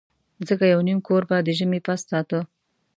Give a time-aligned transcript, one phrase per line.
[0.47, 2.39] ځکه یو نیم کور به د ژمي پس ساته.